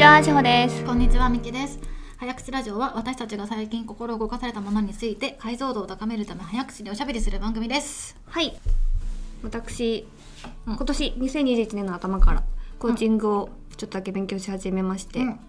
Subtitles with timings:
[0.00, 0.82] ちは、しほです。
[0.86, 1.78] こんにちは、みきです。
[2.16, 8.16] 早口ラジオは私たちが最近心動かされたものについて解像度を高めるため早口でおしゃべりする番組です。
[8.24, 8.58] はい。
[9.42, 10.06] 私、
[10.66, 12.42] うん今年2021年の頭から
[12.78, 15.40] コーチングをちょっとだけ勉強し始めまして、うん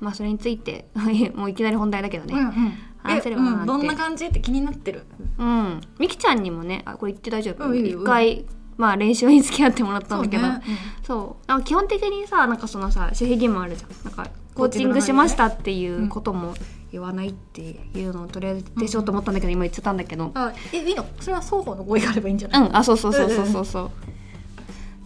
[0.00, 0.86] まあそれについて
[1.36, 2.32] もういきなり本題だけどね。
[2.32, 2.72] うんうん。
[3.02, 5.04] 話せればなどんな感じって気になってる？
[5.36, 5.80] うん。
[5.98, 7.66] みきちゃんにもね、あこれ言って大丈夫？
[7.68, 8.46] うんいいよ一回
[8.80, 10.62] まあ練習に付き合ってもらったんだけど、そうね。
[11.06, 11.46] そう。
[11.46, 13.90] なんか基本的にさなんかそのさ守秘義務あるじゃん。
[14.04, 16.54] なんかコーチングしましたっていうことも
[16.90, 20.30] 言わないっていうのをとりあえずでしようと思ったんだけど、今言ってたんだけど。
[20.34, 21.04] あ、え、いいの？
[21.20, 22.62] それは双方の合意があればいいんじゃない？
[22.62, 23.12] うんあそうそう。
[23.12, 23.90] そうそうそうそう。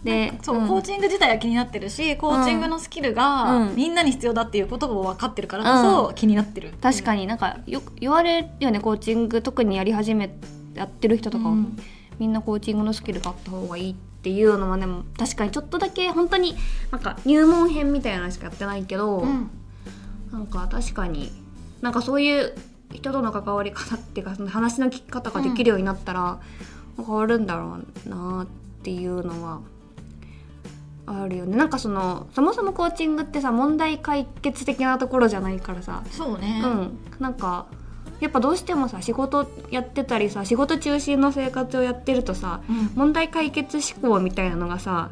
[0.05, 0.67] でそう、ん。
[0.67, 3.75] コーチング自体は気になってるしコーチングのスキルがうん。
[3.75, 7.27] みんなに必要だっていうことも分かってるからこそ気になってる、確かに。
[7.27, 10.33] なんかよく言われるよねコーチング特にやり始め
[10.73, 11.77] やってる人とかは、うん
[12.19, 16.55] みんなコーチングのスキルがあった方がいいっていうのはでも確かにちょっとだけ本当に
[16.91, 19.49] なんか入門編みたいなのしかやってないけど、うん。
[20.31, 21.31] なんか確かに
[21.81, 22.53] なんかそういう
[22.91, 26.39] 人との関わり方っていうかその話の聞き方ができるようになったら
[26.97, 28.47] 変わるんだろうなっ
[28.83, 29.61] ていうのは
[31.05, 31.55] あるよね。
[31.55, 36.03] なんかそのそもそもコーチングってさ問題解決的なところじゃないからさ。
[36.11, 37.67] そうね、うん、なんか
[38.19, 42.91] やっぱどうしてもさ仕事やってたりさ仕事中心の生活をやってるとさうん。
[42.95, 45.09] 問題解決思考みたいなのがさ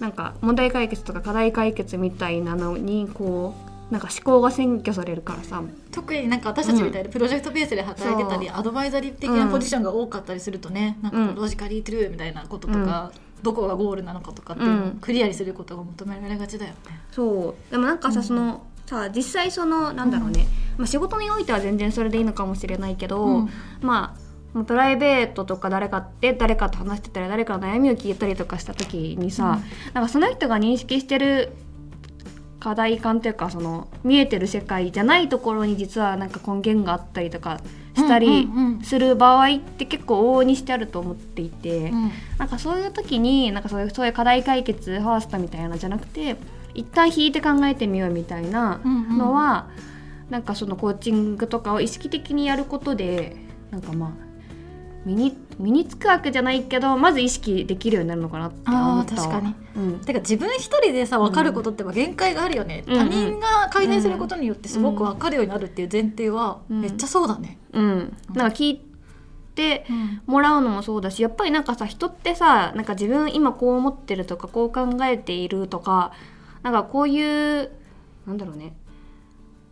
[0.00, 3.54] なんか問題解決とか課題解決みたいなのにこ
[3.90, 5.62] うなんか思考が占拠されるからさ。
[5.92, 13.12] 特になんか私たちみたいにプロジェクトベースで働いてたり、そアドバイザリー的なポジションが多かったりするとね、なんかこううんロジカリートゥルーみたいなこととか、
[13.42, 14.90] どこがゴールなのかとかっていうのをうん。
[15.00, 17.00] クリアにすることが求められがちだよね。
[17.12, 17.70] そう。
[17.70, 18.26] でもなんかさ、うん。
[18.26, 20.46] そのさ実際そのなんだろうね、
[20.76, 23.50] まあ、仕事においては全然それでいいのかもしれないけど、うん。
[23.80, 24.26] まあ
[24.64, 29.60] プライベートとか誰かって誰かと話してたり誰かの悩みを聞いたりとかした時にさ、
[29.92, 31.52] なんかその人が認識してる
[32.58, 37.60] 課題感というかその見えてる世界じゃないところに実はなんか根源があったりとか
[37.94, 38.82] したりうんうんうん。
[38.82, 42.10] する場合って結構往々にしてあると思っていて、うん。
[42.38, 46.36] なんかそういう時になんかそういうそういう課題解決ファーストみたいなのじゃなくて
[46.72, 49.66] 一旦引いて考えてみようみたいなのは、
[50.30, 53.36] なんかそのコーチングとかを意識的にやることで
[53.70, 54.26] なんかまあ
[55.04, 59.54] 身に身につくわけじゃないけどまず意識できるようになるのかなって思った確かに。
[59.76, 62.96] うん、てか自分一人でさ分かることって限界があるよね、うん。
[62.96, 66.80] 他人が改善することによってすごく分かるようになるっていう前提はうん。
[66.80, 67.58] めっちゃそうだね。
[67.72, 68.80] うん、なんか聞い
[69.54, 69.86] て
[70.26, 76.12] もらうのもそうだしやっぱりなんかさ人ってさなんか自分今こう思ってるとかこう考えているとか
[76.62, 77.70] なんかこういう
[78.26, 78.74] なんだろうね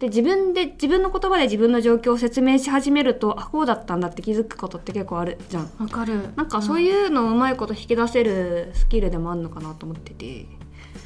[0.04, 5.70] で自分で自分の言葉で自分の状況を説明し始めるとあこうだったんだって気づくことって結構あるじゃん。
[5.78, 6.28] わかる。
[6.37, 10.47] なんかそうういうのをうまいこと引き出せるスキルでもあるのかなと思ってて、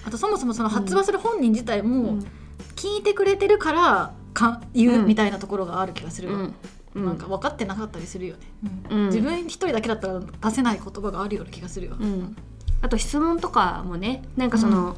[0.04, 2.26] あとそもそもその発話する本人自体うもん。
[2.75, 5.06] 聞いてくれてるからか言ううん。
[5.06, 6.54] みたいなところがある気がするわ、うん。
[6.97, 7.06] うん。
[7.06, 8.41] なんか分かってなかったりするよね、
[8.91, 9.06] うん。
[9.06, 12.36] 自分一人だけだったら出せない言葉があるような気がするよ、うん、
[12.82, 14.97] あと質問とかもねなんかその、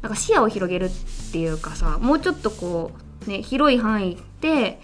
[0.00, 0.90] なんか視野を広げるっ
[1.32, 4.80] ていうかさもうちょっとこう、ね、広い範囲で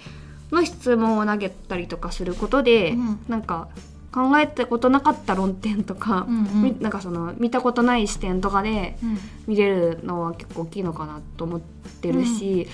[0.51, 3.21] の質問を投げたりとかすることで、うん。
[3.29, 3.69] なんか
[4.13, 6.63] 考えたことなかった論点とか、うんうん。
[6.63, 9.19] みなんかその見たことない視点とかでうん。
[9.47, 12.67] 見れるのは結構大きいのかなと思ってるし、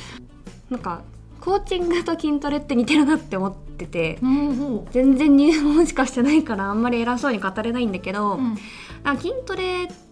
[0.71, 1.03] なんか
[1.41, 4.19] コーチングと筋トレって似てるなって思ってて。
[4.23, 8.59] うんも全然入門しかしてないからあんまり偉そうに語れないんだけど、ううん。
[9.03, 10.04] なんか筋トレって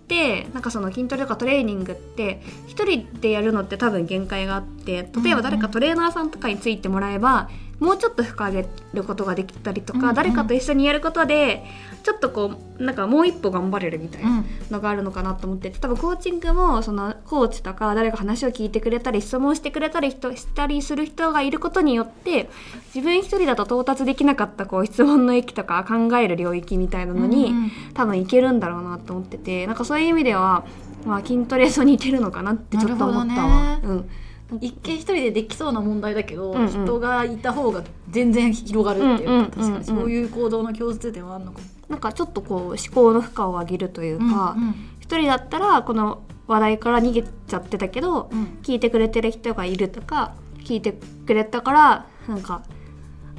[0.53, 7.49] なんかその筋トレとかトレーニングって一人でやるのって多分限界があって例えば誰かトレーナーさんとかについてもらえば、
[7.83, 10.15] もうちょっと深げることができたりとか、うんうん。
[10.15, 11.65] 誰かと一緒にやることで
[12.03, 22.49] ちょっとこうなんかもう一歩頑張れるみたいなのがあるのかなと思ってて多分コーチングもそのコーチとか誰か話を聞いてくれたり質問してくれたり人したりする人がいることによって
[22.95, 27.71] 自分一人だと到達できなかったこう質問の域とか考える領域みたいなのに、うんうん。
[27.95, 30.65] 多分いけるんだろうなと思っててなんかそういう意味では、
[31.05, 33.63] まあ、筋トレと似てるのかなってちょっと思ったわ。
[33.65, 34.11] なるほうん
[34.61, 36.69] 一見一人でできそうな問題だけど、うんうん。
[36.69, 39.85] 人がいた方が全然広がるっていうか、うんうん確かに。
[39.85, 41.65] そういう行動の共通点はあるのかも。
[41.89, 44.75] なんかちょっとこう思考の負荷を上げるというかうんうん。
[45.01, 48.59] 一、人だったらこの話題から逃げちゃってたけど、うん。
[48.63, 50.35] 聞いてくれてる人がいるとか
[50.65, 50.95] 聞いて
[51.27, 52.63] くれたからなんか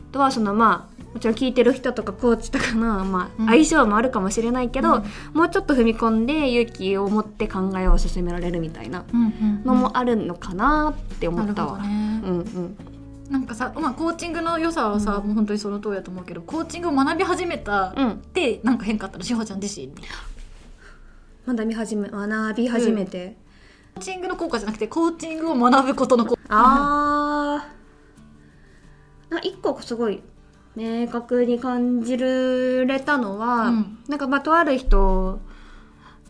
[0.09, 3.45] あとはそのまあもちろん聞いてる人とかコーチとかの、まうん。
[3.45, 5.03] あ、相性もあるかもしれないけど、うん。
[5.33, 9.05] もうちょっと踏み込んで勇気を持って考えを進められるみたいな
[9.63, 11.79] のもあるのかなって思ったわ。
[13.29, 15.27] なんかさ、まあ、コーチングの良さはさ、うん。
[15.27, 18.11] もう本当にその通りだと思うけどコーチングを学び始めたうん。
[18.11, 19.93] ってなんか変化あったの志保ちゃん自身に。
[21.47, 23.37] 学び始め学び始めて、
[23.95, 26.41] コーチングの効果じゃなくてコーチングを学ぶことの効果。
[26.49, 29.33] あー。
[29.33, 30.21] なんか一個すごい
[30.75, 33.97] 明確に感じれたのは、うん。
[34.07, 35.39] なんかまあとある人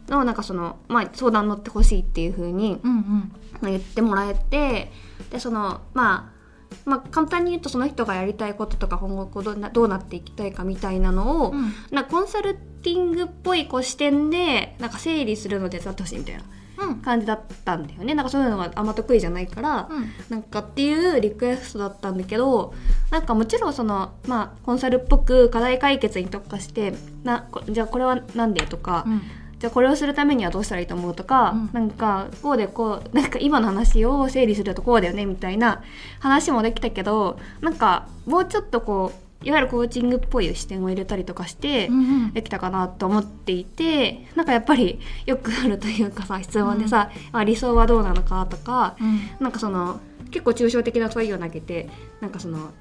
[0.10, 3.32] のなんかその、まあ、相談乗ってほしいっていう風にうん
[3.62, 3.72] うん。
[3.72, 4.92] 言ってもらえて
[5.32, 11.74] でそのまあまあ簡単に言うとその人がやりたいこととか今後こうどうなどうなっていきたいかみたいなのを、うん。
[11.92, 16.42] なコンサルティングっぽいこう視点でなんか整理するの手伝ってほしいみたいな。
[16.42, 16.63] うん
[17.04, 18.14] 感じだったんだよね。
[18.16, 20.12] なんかそういうのがあんま得意じゃないから、うん。
[20.30, 22.74] なんかっていうリクエストだったんだけど
[23.12, 26.94] なんかもちろんそのまあコンサルっぽく課題解決に特化して
[27.24, 29.22] なこじゃあこれはなんでとか、うん。
[29.60, 31.70] じゃあこれをするためにはどうしたらいいと思うとか、うん。
[31.72, 35.82] なんかこうでこうなんか今の話を整理するとこうだよねみたいな
[36.20, 42.34] 話もできたけどなんかもうちょっとこういわゆるコーチングっぽい視点を入れたりとかして、うんうん。
[42.34, 49.22] できたかなと思っていてなんかやっぱりよくあるというかさ質問でさ、まあ、理想はどうなのかとかうん。
[49.40, 50.00] なんかその
[50.32, 51.90] 結構抽象的な問いを投げて
[52.22, 52.72] なんかその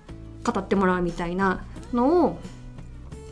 [0.44, 2.38] 語ってもらうみたいなのを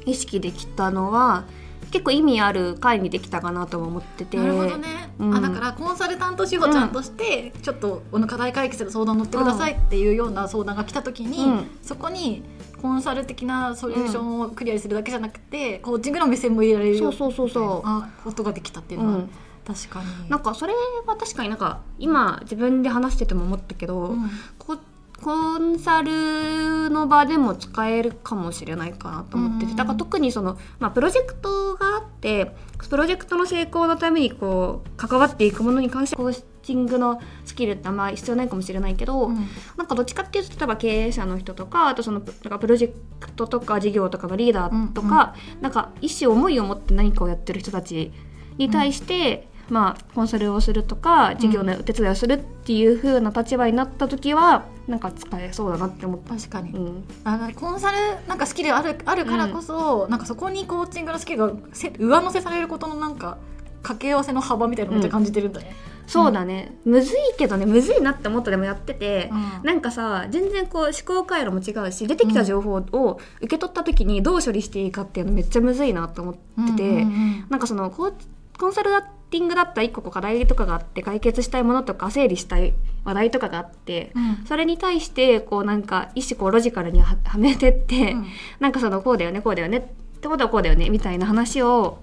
[0.05, 1.45] 意識できたのは
[1.91, 4.37] 結構意味ある回にできたかなとも思ってて。
[4.37, 5.35] なるほどね、うん。
[5.35, 11.71] あだからコンサルタント志保ちゃんとして、ちょっとこの課題解決の相談乗ってくださいっていうような相談が来た時に、うん。
[11.83, 12.45] そこに
[12.81, 17.83] コンサル的なソリューションをクリアにするだけじゃなくて、コーチングの目線も入れられるそうそうそうそう。
[17.85, 19.31] あことができたっていうのは、うん。
[19.67, 20.31] 確かに。
[20.31, 20.43] なん。
[20.43, 20.73] かそれ
[21.07, 24.31] は確かになんか今自分で話してても思ったけど、うん。
[24.59, 24.79] こ
[25.23, 29.77] コンサルの場でも使えるかもしれないかなと思ってて、うん。
[29.77, 32.53] だから特にその、まあ、プロジェクトがあって
[32.89, 39.37] プロジェクトの成功のためにこう関わっていくものに関してコーチングのスキルってあんまり必要ないかもしれないけど、うん。
[39.77, 48.13] なんかどっちかっていうと例えば経営者の人とかあとそのなんかプロジェクトとか事業とかのリーダーとか、なんか意思思いを持って何かをやってる人たち
[48.59, 56.35] に対して、まあ、コンサルをするとか事業のお手伝いをするっていう風な立場になった時はなんか使えそうだなって思った。
[56.35, 57.05] 確かに、うん。
[57.23, 57.97] あのコンサル
[58.27, 63.39] なんかスキルあるあるからこそ、なんかそこにコーチングのスキルがせ上乗せされることのなんか
[63.83, 65.75] 掛け合わせの幅みたいなのめっちゃ感じてるんだね。
[66.11, 67.67] そうだね、むずいけどね。
[67.67, 69.67] むずいなって思ったでもやってて、うん。
[69.67, 76.41] なんかさ全然こう思考回路も違うし出てきた情報を受け取った時にどう処理していいかっていうのめっちゃむずいなと思って
[76.77, 77.47] て、うんうんうん。
[77.49, 78.13] なんかそのコー
[78.59, 78.91] コンサル
[79.31, 82.75] ティングだったら一個課題とかがあって解決したいものとか整理したい
[83.05, 84.47] 話題とかがあって、うん。
[84.47, 88.27] それに対してこうなんか一種こうロジカルにははめてって、うん。
[88.59, 92.03] なんかそのこうだよねこうだよねってことはこうだよねみたいな話を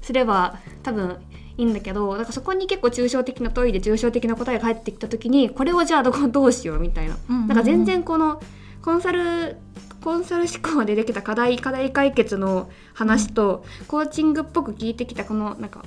[0.00, 1.16] すれば多分
[1.58, 7.48] いいんだけどだからそこに結構抽象的な問いで抽象的な答えが返ってきた時にこれをじゃあどこどうしようみたいな、うんうんうん。
[7.48, 8.40] なんか全然この
[8.80, 9.56] コンサル
[10.00, 15.84] コンサル思考でできた課題課題解決の話と、コーチングっぽく聞いてきたこのなんか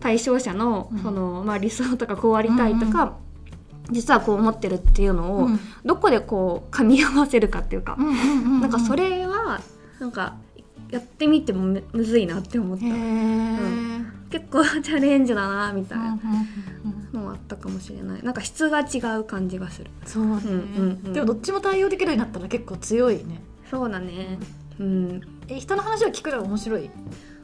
[0.00, 0.98] 対象者のうん。
[0.98, 3.16] その、まあ、理想とかこうありたいとか、
[3.88, 3.94] うん。
[3.94, 5.60] 実はこう思ってるっていうのを、うん。
[5.84, 8.60] どこでこう噛み合わせるかっていうか、うんうんうんうん。
[8.62, 9.60] なんかそれは
[10.00, 10.34] なんか
[10.92, 12.84] やってみてもむむずいなって思った。
[12.84, 12.92] へえ、
[14.30, 16.20] 結構チャレンジだなみたいうんうんな
[16.84, 17.20] うんうん。
[17.22, 18.22] のはあったかもしれない。
[18.22, 19.90] なんか質が違う感じがする。
[20.04, 21.12] そうね、うんうんうん。
[21.12, 23.42] でもどっちも対応できるようになったら結構強いね。
[23.68, 24.38] そうだね。
[24.78, 25.20] うん。
[25.48, 26.84] え人の話を聞くのが面白い？
[26.84, 26.90] へ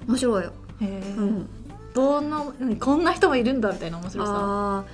[0.07, 1.47] 面白いよ、え、うん、
[1.93, 4.85] どんなうんこんな人もいるんだみたいな面白さ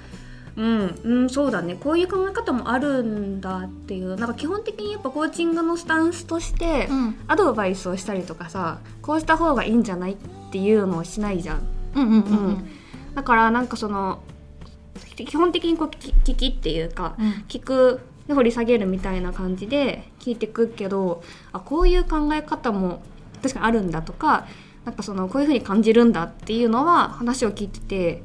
[0.56, 1.74] うん、うん、そうだね。
[1.74, 4.16] こういう考え方もあるんだっていう。
[4.16, 7.16] なんか基本的にやっぱコーチングのスタンスとして、うん。
[7.26, 10.16] アドバイスをしたりとかさこうした方がいいんじゃないっ
[10.52, 11.66] ていうのをしないじゃん。
[11.94, 12.68] うんうんうんうん。
[13.14, 14.22] だからなんかその
[15.16, 17.26] 基本的にこう聞き聞きっていうかうん。
[17.48, 23.02] 聞くで掘り下げるみたいな感じで聞いてくけどあこういう考え方も
[23.42, 24.46] 確かにあるんだとか
[24.84, 28.22] なんかそのこういうふうに感じるんだっていうのは話を聞いてて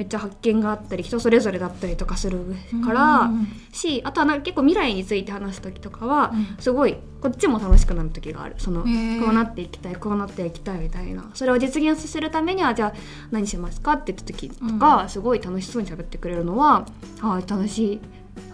[0.00, 2.38] めっちゃ発見があったり人それぞれだったりとかする
[2.82, 3.30] から、
[3.70, 6.56] しあとはなんか結構未来について話す時とかは、うん。
[6.58, 8.54] すごいこっちも楽しくなる時がある。
[8.56, 8.86] そのこ
[9.30, 11.30] うなっていきたいこうなっていきたいみたいな。
[11.34, 12.92] それを実現させるためにはじゃあ
[13.30, 16.86] 何しますかって言った時とか、すごい楽しそうに喋ってくれるのは
[17.20, 18.00] あ楽しい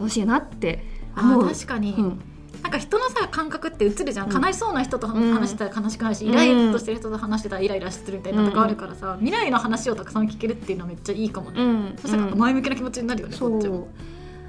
[0.00, 0.84] 楽しいなって
[1.14, 1.42] あ思う。
[1.44, 2.20] ー確かに、うん
[2.62, 6.32] なんか人のさ感覚って映るじゃん、うん悲しそうな人とうん話してたら悲しくないし、うん。
[6.32, 11.96] イライラとしてる人と話してたらイライラしてるみたいなとこあるからさ、未来の話をたくさん聞けるっていうのはめっちゃいいかもね、うん。
[12.00, 13.50] そしたらなんか前向きな気持ちになるよね、そう。
[13.50, 13.88] こっちも。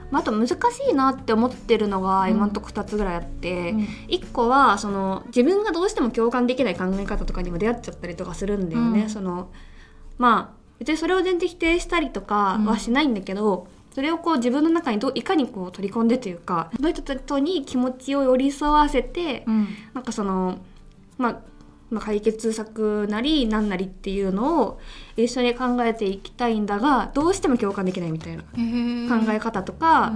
[0.10, 0.56] まあ、あと難し
[0.90, 3.80] いなって思ってるのがうん今んとこ2つぐらいあって、うん。
[4.08, 9.04] 1個はその自分がどうしても共感できない考え方とかにも出会っちゃったりとかするんだよね。
[9.04, 9.10] うん。
[9.10, 9.50] その
[10.18, 19.68] まあ別にそれを全然否定したりとかはしないんだけど、それをこう自分の中にどういかにこう取り込んでというかその人とに気持ちを寄り添わせて、うん。
[19.96, 20.60] なんかその
[21.18, 21.40] まあ
[21.90, 24.80] まあ、解決策なり何なりっていうのを
[25.16, 30.14] 一緒に考えていきたいんだがどうしても共感できないみたいな考え方とか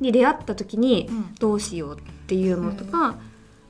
[0.00, 3.14] に出会った時にどうしようっていうのとか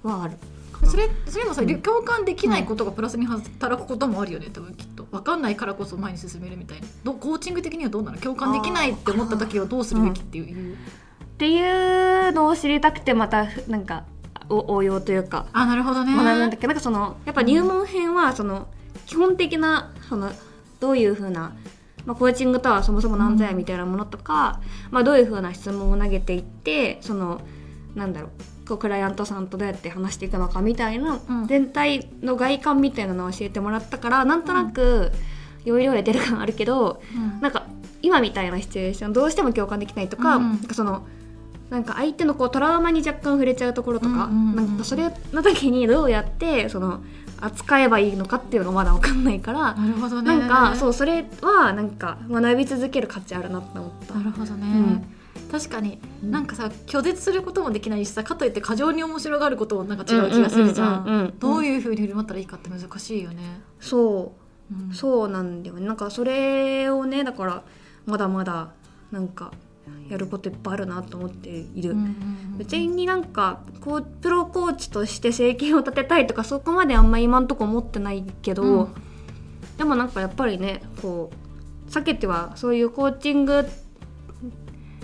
[0.03, 0.39] はある。
[0.87, 6.87] それそれもさ、うん、共感できないことがプラスに働くこともあるよね多分きっと分かんないからこそ前に進めるみたいな。
[7.05, 8.19] どコーチング的にはどうなの？
[8.19, 10.57] 共感できないって思った時はどうするべきっていう。
[10.57, 10.77] うん、っ
[11.39, 14.05] ていうのを知りたくてまたなんか
[14.49, 15.47] 応用というか。
[15.53, 16.15] あなるほどね。
[16.17, 16.63] 学ぶんだけ？
[16.63, 18.67] どなんかそのやっぱ入門編はその
[19.07, 20.33] 基本的なその
[20.81, 21.55] どういうふうな、
[22.05, 27.41] まあ、コーチングとはそもそも何ぞやみたいなものとか、うん、まあ、どういうふうな質問を投げていってその
[27.95, 28.31] なんだろう
[28.67, 35.13] こうクライアントさんとどうやって話していくのかみたいな、うん、全体の外観みたいなのを教えてもらったからなんとなく
[35.65, 37.67] 要領で出る感あるけど、うん、なんか
[38.03, 41.07] 今みたいなシチュエーションどうしても共感できないとか,、なんかその
[41.71, 47.03] なんか相手のこうトラウマに若干触れちゃうところとか、なんかそれの時にどうやってその
[47.41, 54.15] 扱えばいいのかっていうのがまだ分かんないからなるほど、ね、なんかそうそれはなんか学び続ける価値あるなって思った。
[54.15, 55.15] なるほどね、うん
[55.51, 61.35] 確かに、なんかさ拒絶することもできないしさかといって過剰に面白がることもなんか違う気がするじゃん。
[61.39, 63.61] どういうふうに振る舞ったらいいかって難しいよね。
[63.81, 64.35] そ
[64.71, 65.87] う、うん、そうなんだよね。
[65.87, 67.63] なんかそれをねだから
[68.07, 68.73] まだまだ
[69.11, 69.53] なんか
[70.09, 71.95] やることいっぱいあるなと思っている、
[72.57, 78.95] 別になんかこうプロコーチとして生計を立てたいとかそこまであんま今んとこ思ってないけど、うん、
[79.77, 81.31] でもなんかやっぱりねこ
[81.87, 83.67] う避けてはそういうコーチング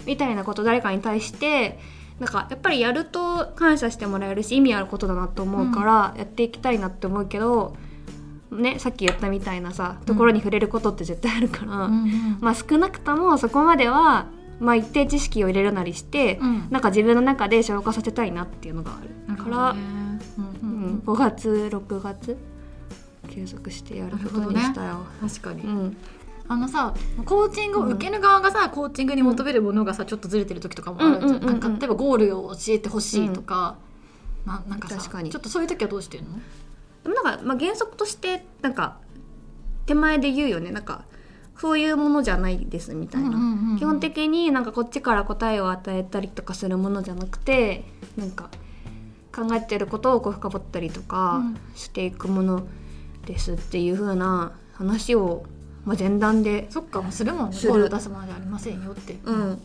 [0.06, 1.78] みたいなこと誰かに対して
[2.20, 7.74] なんかやっぱりやると感謝してもらえるし意味あることだなと思うからやっていきたいなって思うけど、
[8.52, 14.26] ね、さっき言ったみたいなさところに触れることって絶対あるから、うん、まあ少なくともそこまでは、
[14.60, 19.80] まあ、一定知識を入れるなりして、うん、なんか自分の中で消化させたいなっていうのがあるから、ね。
[20.62, 22.36] うん、5月6月
[23.28, 24.98] 継続してやることにしたよ。
[24.98, 25.96] ね、確かに、うん
[26.50, 26.94] あのさ
[27.26, 33.76] コーチングを受ける側がさ、うん、コーチングに求めるものがさちょっとずれてる時とかもあるじゃん,、なんか例えばゴールを教えてほしいとか、
[34.44, 36.30] うん、ななんかさちょっとそういう時はどうしてるの？
[37.04, 38.96] でもなんか、まあ、原則としてなんか
[39.86, 40.72] 手前で言うよね。
[40.72, 41.04] なんか
[41.56, 43.38] そういうものじゃないですみたいな、
[43.78, 47.84] 基本的になんかこっちから答えを与えたりとかするものじゃなくて
[48.16, 48.48] なんか
[49.32, 51.42] 考えてることをこう深掘ったりとか
[51.76, 52.66] していくもの
[53.26, 55.44] ですっていう風な話を
[55.84, 57.56] まあ、前段でそっかもうするもんね。
[57.60, 59.18] 声を出すまでありませんよって。
[59.24, 59.58] うん。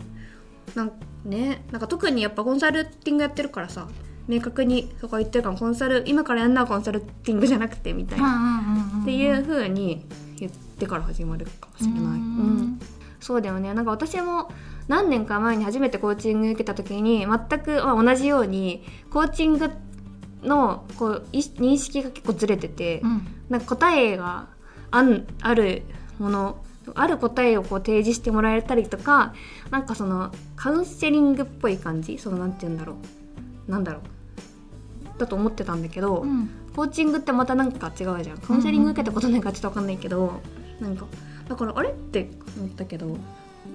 [0.75, 0.91] なん
[1.25, 1.63] ね。
[1.71, 3.87] なんか特にやっぱコンサルティングやってるからさ
[4.27, 8.61] 明確にそこ言ってるからコンサル今からやんなコンサルティングじゃなくてみたいな。
[9.01, 10.05] っていうふうに
[10.37, 12.01] 言ってから始まるかもしれない。
[12.01, 12.79] うん、
[13.19, 13.73] そうだよね。
[13.73, 14.51] なんか私も
[14.87, 19.69] 何年か前に初めてコーチング受けた時に全く、まあ、同じようにコーチング
[20.43, 24.47] のこう認識が結構ずれてて、うん、なんか答えが
[24.91, 25.83] あんある
[26.19, 26.57] もの
[26.93, 29.33] ある答えをこう提示してもらえたりとか
[29.71, 32.93] なんかそのカウンセリングっぽい感じそのなんて言うんだろ
[33.67, 33.71] う。
[33.71, 35.19] なんだろう。
[35.19, 38.37] だと思ってたんだけど、うん、コーチングってまたなんか違うじゃん。
[38.37, 40.41] カウンセリング受けたことないからちょっと分かんないけど、
[40.79, 41.07] うん、なんか
[41.47, 43.17] だからあれって思ったけど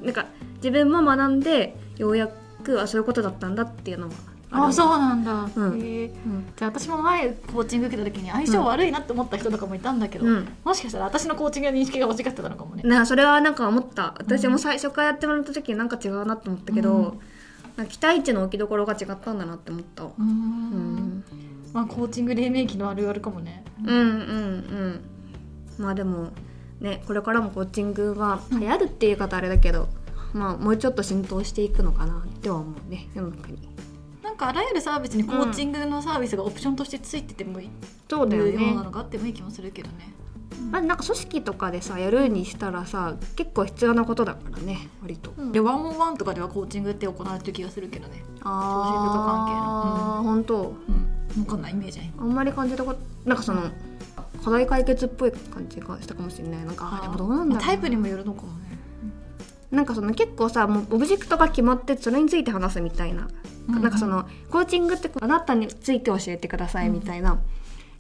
[0.02, 2.28] なんか自分も学んでようや
[2.62, 4.14] くあそういうことだったんだっていうのは
[4.52, 6.09] あそうなんだ、うん、へえ、
[6.57, 12.83] じゃあ私も前コーチング受けた時に相性悪いなって思った人とかもいたんだけど、うん、もしかしたら私のコーチングの認識が間違ってたのかもね。
[12.83, 14.14] なそれはなんか思った。
[14.19, 17.16] 私も最初からやってもらった時になんか違うなと思ったけど、
[17.76, 20.04] うん、期待値の置きどころが違ったんだなって思った。
[20.04, 21.25] うん、
[21.73, 23.64] まあコーチング黎明期のあるあるかもね。
[23.85, 25.00] うんうんうん。
[25.78, 26.30] まあでも
[26.80, 29.88] ねこれからもコーチングが流行るっていう方あれだけど、
[30.33, 33.70] まあもうちょっと浸透していくのかなっては思うね世の中に。
[34.40, 37.70] かあらゆるサービスにコーチングのサービスがオプションとしてついててもいい、
[38.09, 38.52] そうだよね。
[38.52, 40.14] ようなのがあってもいい気もするけどね。
[40.70, 48.23] まあ、なんか組織とかでさやるにしたらさ結構必要なことだからね割と、うん、でワンオンワンとかではコーチングって行われてる気がするけどね。
[48.42, 50.75] ああうん、本当。
[50.88, 51.44] うん。
[51.44, 53.62] 分かんないイメージあんまり感じたことなんかその
[54.44, 56.64] 課題解決っぽい感じがしたかもしれない。
[56.64, 58.78] なんかでもどうなんだろうタイプにもよるのかもね。
[59.70, 63.28] なんかその結構さもうオブジェクトが決まってそれについて話すみたいな、
[63.71, 67.41] うんうん、なんかそのコーチングってあなたについて教えてくださいみたいな、うん、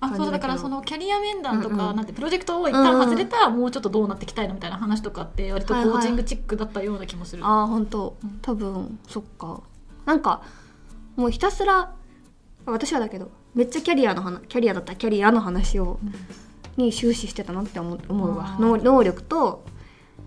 [0.00, 8.16] あそうだからそのキャリア面談とか、うんうん、なんてプロジェクトを一旦外れたらもうちょっとどうなっていきたいのみたいな話とかって割とコーチングチックだったような気もする、はいはい、あ本当。
[8.42, 9.62] 多分そっか。
[10.06, 10.42] なんか
[11.16, 11.92] もうひたすら
[12.66, 15.98] 私はだけどめっちゃキャリアの話キャリアだったらキャリアの話を、
[16.76, 18.56] に終始してたなって思うわ。
[18.58, 19.64] 能力と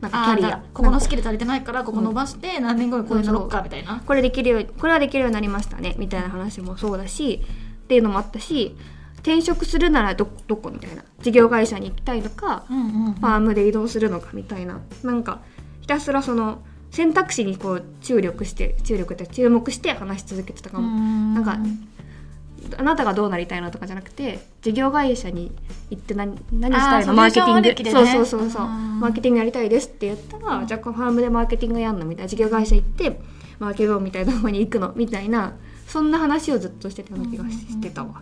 [0.04, 0.58] なんかキャリア。
[0.74, 7.42] ここのスキル足りてないからここ伸ばして何年後にこれ乗ろっかみたいな、これできるよこれはできるようになりましたねみたいな話もそうだし
[7.84, 8.76] っていうのもあったし
[9.20, 11.04] 転職するならどどこみたいな。
[11.22, 13.14] 事業会社に行きたいのか、うんうんうん。
[13.14, 14.82] ファームで移動するのかみたいな。
[15.04, 15.40] なんか
[15.80, 20.88] ひたすらその選択肢にこう注力して注力って注目して話し続けてたかも、
[21.34, 21.58] なんか
[22.78, 25.52] あなたがどうなりたいのとかじゃなくて事業会社に
[25.90, 27.14] 行って何何したいの？
[27.14, 28.12] マーケティング、ソリューション歴でね。
[28.14, 28.66] そうそうそうそう。
[28.66, 33.20] うんマーケティングやりたいですって言ったら、じゃあファームでマーケティングやんのみたいな事業会社行って
[33.60, 35.54] マーケロンみたいなところに行くのみたいな
[35.88, 38.22] そんな話をずっとしてたような気がしてたわ。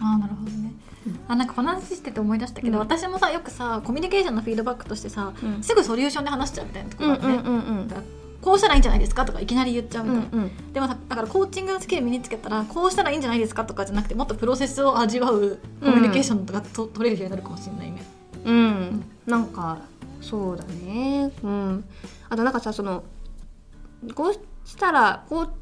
[0.00, 0.72] あーなるほどね。
[1.28, 2.78] あなんか話してて思い出したけど、うん。
[2.78, 5.62] 私もさよくさコミュニケーションのフィードバックとしてさ、うん。
[5.62, 7.88] すぐソリューションで話しちゃうみたいなところがね、うんうんうんうん
[8.42, 10.72] こうしたらいいんじゃないですかとかいきなり言っちゃうみたいな、うんうん。
[10.72, 18.04] でもさだからコーチングのスキル身につけたらこうしたらいいんじゃないですかとかじゃなくてもっとプロセスを味わうコミュニケーションとかと、取れるようになるかもしれないね。
[18.44, 19.78] うん、なんか
[20.20, 21.30] そうだね。
[21.42, 21.84] うん。
[22.28, 23.04] あとなんかさその
[24.14, 24.34] こう
[24.68, 25.52] したらコン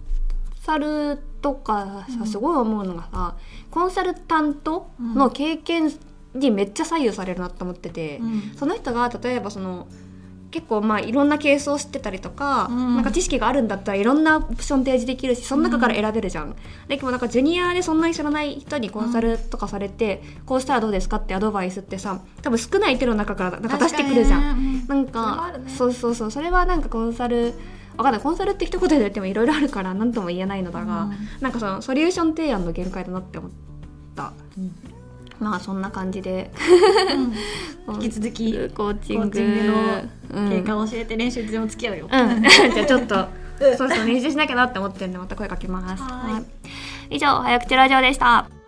[0.62, 3.36] サルとかうんさすごい思うのがさ、
[3.70, 5.92] コンサルタントの経験
[6.34, 8.52] にめっちゃ左右されるなと思ってて、うん。
[8.56, 9.86] その人が例えばその
[10.50, 12.94] 結構まあいろんなケースを知ってたりとか、うん。
[12.96, 16.56] なんか知識があるんだったらいろんなオプション提示できるしその中から選べるじゃん。
[16.88, 24.84] でもなんかジュニアでそんなに知らない人にコンサルとかされて、こうしたらどうですかってアドバイスってさ多分少ない手の中からなんか出してくるじゃん。
[24.84, 25.70] んなんかるね。
[25.70, 26.30] そうそうそう。
[26.30, 27.54] それはなんかコンサル
[27.96, 28.22] わかんない。
[28.22, 31.12] コンサルって一言で言ってもいろいろあるから何とも言えないのだが、うん。
[31.40, 33.50] なんかそのソリューション提案の限界だなって思っ
[34.16, 34.32] た。
[35.40, 36.50] まあそんな感じで
[37.88, 39.40] 引き続きコーチング
[40.32, 42.08] のうん経過を教えて練習でも付き合うよ。
[42.10, 43.26] うん、 じゃあちょっと
[43.76, 46.02] そうそう練習しなきゃなって思ってるんでまた声かけます。
[46.02, 46.44] はい
[47.12, 48.59] 以上早口ラジオでした。